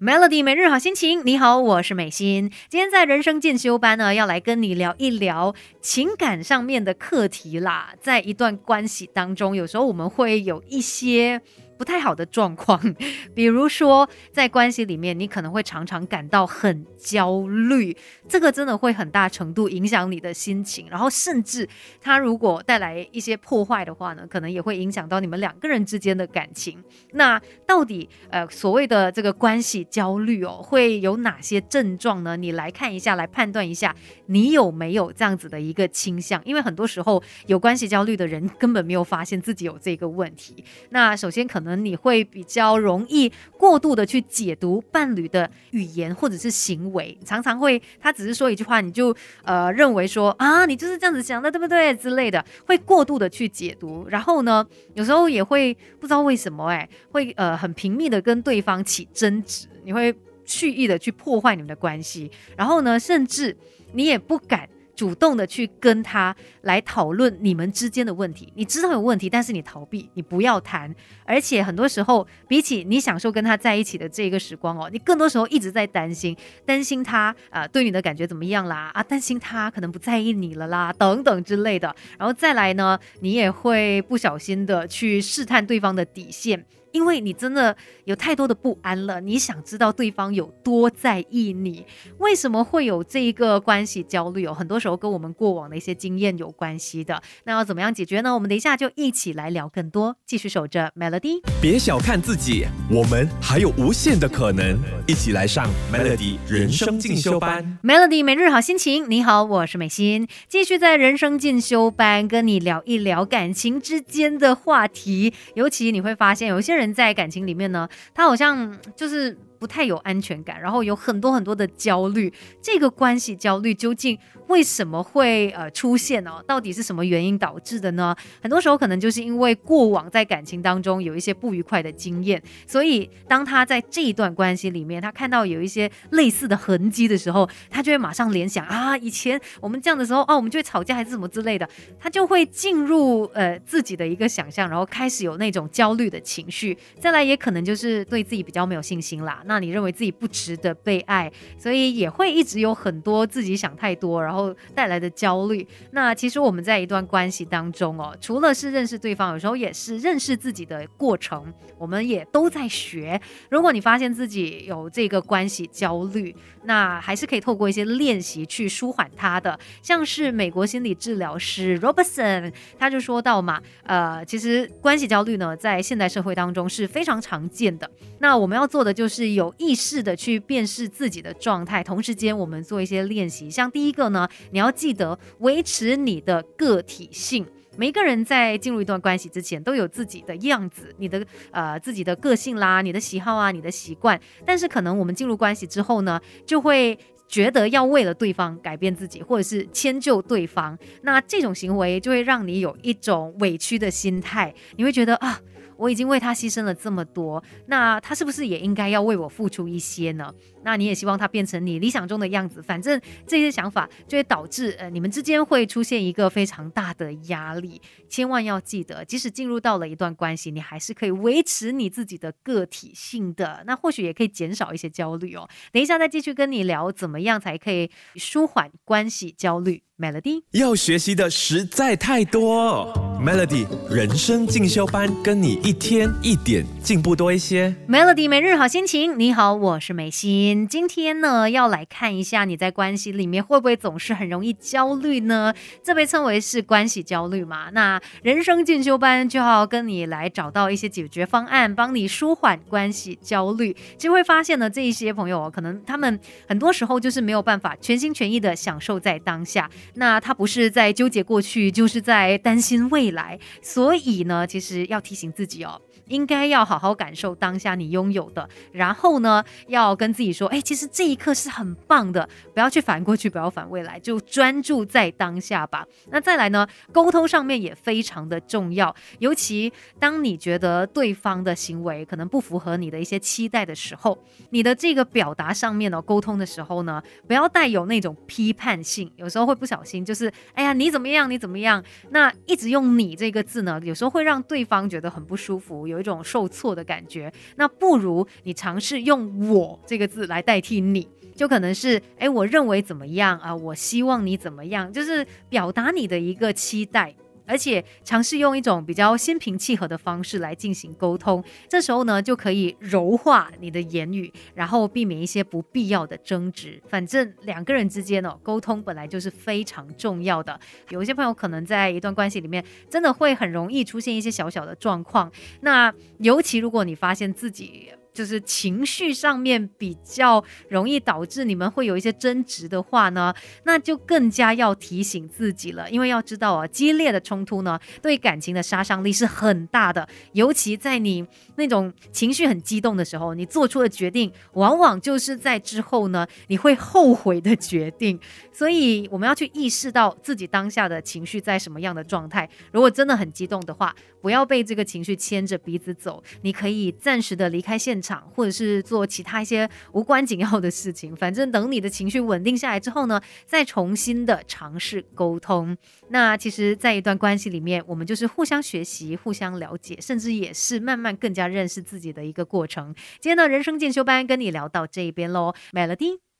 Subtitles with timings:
[0.00, 2.50] Melody 每日好心情，你好，我是美心。
[2.68, 7.94] 今天在人生进修班呢，要来跟你聊一聊情感上面的课题啦。
[8.00, 11.40] 在一段关系当中，有时候我们会有一些。
[11.78, 12.80] 不太好的状况，
[13.34, 17.96] 比如说在关系里面，你可能会常常感到很焦虑，
[18.28, 21.68] 这个真的会很大程度影响你的心情，然后甚至
[22.00, 26.82] 它如果带来一些破坏的话呢，可能也会影响到你们两个人之间的感情。
[27.12, 32.36] 那到底呃所谓的这个关系焦虑哦，会有哪些症状呢？
[32.36, 33.92] 你来看一下，来判断一下
[34.26, 40.64] 你有没有这样子的一个倾向，因为很多时候有关系焦虑的人根本没有发现自己有这个问题。
[40.90, 41.61] 那首先可能。
[41.62, 54.08] 可能你会比较容易过度的去解读伴侣的语言或者是行为，常常会他只是说一句话，你就呃认为说啊，你就是这样子想的，对不对之类的，会过度的去解读。
[54.08, 60.12] 然后呢，有时候也会不知道为什么，哎，会呃很频密的跟对方起争执，你会
[60.44, 62.28] 蓄意的去破坏你们的关系。
[62.56, 63.56] 然后呢，甚至
[63.92, 64.68] 你也不敢。
[64.94, 86.64] 主动的去跟他来讨论你们之间的问题，你知道有问题，但是你逃避，你不要谈，而且很多时候比起你享受跟他在一起的这个时光哦，你更多时候一直在担心，担心他啊对你的感觉怎么样啦啊，担心他可能不在意你了啦等等之类的，然后再来呢，你也会不小心的去试探对方的底线。
[86.92, 91.84] 因为你真的有太多的不安了，你想知道对方有多在意你，
[92.18, 94.46] 为什么会有这一个关系焦虑？
[94.46, 97.22] 哦很多时候跟我们过往的一些经验有关系的。
[97.44, 98.34] 那要怎么样解决呢？
[98.34, 100.16] 我们等一下就一起来聊更多。
[100.26, 104.78] 继续守着 Melody，别小看自己，我们还有无限的可能。
[105.06, 107.78] 一起来上 Melody 人生进修班。
[107.82, 115.32] Melody 每日好心情，你好，我是美心，继续在人生进修班跟你聊一聊感情之间的话题。
[115.54, 116.81] 尤其你会发现，有些人。
[116.82, 122.32] 人在感情里面呢，他好像就是不太有安全感，然后有很多很多的焦虑。
[122.60, 124.18] 这个关系焦虑究竟？
[124.48, 126.42] 为什么会呃出现呢？
[126.46, 128.14] 到底是什么原因导致的呢？
[128.42, 141.66] 很多时候可能就是因为过往在感情当中有一些不愉快的经验，所以当他在这一段关系里面，他看到有一些类似的痕迹的时候，他就会马上联想啊，以前我们这样的时候哦，我们就会吵架还是什么之类的，
[141.98, 146.76] 他就会进入呃自己的一个想象，然后开始有那种焦虑的情绪。
[147.00, 149.42] 再来也可能就是对自己比较没有信心啦。
[149.46, 154.41] 那你认为自己不值得被爱，所以也会一直有很多自己想太多，然后。
[154.74, 155.66] 带来的焦虑。
[155.90, 161.44] 那其实我们在一段关系当中哦，除了是认识对方，有时候也是认识自己的过程。
[161.78, 163.20] 我们也都在学。
[163.50, 169.58] 如果你发现自己有这个关系焦虑，那还是可以透过一些练习去舒缓它的。
[169.82, 177.90] 像是美国心理治疗师 Robertson，他就说到嘛，呃，其实关系焦虑呢，在现代社会当中是非常常见的。
[178.20, 183.50] 那我们要做的就是有意识的去辨识自己的状态，同时间我们做一些练习。
[183.50, 184.21] 像第一个呢。
[184.50, 187.46] 你要记得维持你的个体性。
[187.76, 194.20] 每一个人在进入一段关系之前都有自己的样子，你的呃自己的个性啦，你的喜好啊，你的习惯。
[194.44, 200.78] 但是可能我们进入关系之后呢，就会觉得要为了对方改变自己，或者是迁就对方。
[201.00, 205.40] 那这种行为就会让你有一种委屈的心态，你会觉得啊。
[205.82, 210.32] 我已经为他牺牲了这么多，那他是不是也应该要为我付出一些呢？
[210.62, 217.82] 那你也希望他变成你理想中的样子，反正这些想法就会导致呃你们之间会出现一个非常大的压力。
[218.08, 225.48] 千万要记得，即使进入到了一段关系，你还是可以维持你自己的个体性的，那或许也可以减少一些焦虑哦。
[225.72, 229.82] 等一下再继续跟你聊，怎么样才可以舒缓关系焦虑。
[230.02, 232.92] Melody 要学习的实在太多
[233.24, 237.72] ，Melody 人生进修班，跟你一天一点进步多一些。
[237.88, 240.66] Melody 每日好心情，你好，我是美心。
[240.66, 245.54] 今天呢，要来看一下你在关系里面会不会总是很容易焦虑呢？
[245.84, 247.70] 这被称为是关系焦虑嘛？
[247.70, 253.72] 那人生进修班就要跟你来找到一些解决方案，帮你舒缓关系焦虑。
[253.96, 256.18] 其实会发现呢，这一些朋友哦可能他们
[256.48, 259.70] 很多时候就是没有办法全心全意的享受在当下。
[259.94, 265.80] 那他不是在纠结过去，就是在担心未来，所以呢，其实要提醒自己哦。
[266.08, 275.86] 应该要好好感受当下你拥有的，然后呢，要跟自己说，哎，其实这一刻是很棒的，不要去反过去，不要反未来，就专注在当下吧。
[276.10, 284.18] 那再来呢，沟通上面也非常的重要，尤其当你觉得对方的行为可能不符合你的一些期待的时候，
[284.50, 291.82] 你的这个表达上面呢，沟通的时候呢，不要带有那种批判性，有时候会不小心就是，哎呀，你怎么样，你怎么样？
[292.10, 296.01] 那一直用你这个字呢，有时候会让对方觉得很不舒服，有。
[296.02, 297.32] 一种受挫的感觉。
[297.56, 303.54] 那不如你尝试用“我”这个字来代替你，就可能是哎，我认为怎么样啊？
[303.54, 304.92] 我希望你怎么样？
[304.92, 307.14] 就是表达你的一个期待。
[307.52, 316.80] 而且尝试用一种比较心平气和的方式来进行沟通，这时候呢就可以柔化你的言语，然后避免一些不必要的争执。
[316.88, 320.58] 反正两个人之间哦，沟通本来就是非常重要的。
[320.88, 325.30] 有一些朋友可能在一段关系里面，真的会很容易出现一些小小的状况。
[325.60, 333.32] 那尤其如果你发现自己，就是情绪上面比较容易导致你们会有一些争执的话呢，
[333.64, 335.90] 那就更加要提醒自己了。
[335.90, 340.06] 因为要知道啊，激烈的冲突呢，对感情的杀伤力是很大的。
[340.32, 341.26] 尤其在你
[341.56, 348.20] 那种情绪很激动的时候，你做出的决定，往往就是在之后呢，你会后悔的决定。
[348.52, 352.46] 所以我们要去意识到自己当下的情绪在什么样的状态。
[352.72, 358.01] 如果真的很激动的话，不要被这个情绪牵着鼻子走，你可以暂时的离开现。
[358.02, 365.76] 场，或者是做其他一些无关紧要的事情，反正等你的情绪稳定下来之后呢，再重新的尝试沟通。
[366.08, 372.92] 那其实，在一段关系里面，我们就是互相学习、互相了解，甚至也是慢慢更加认识自己的一个过程。
[373.20, 376.31] 今天的人生进修班跟你聊到这一边喽，Melody。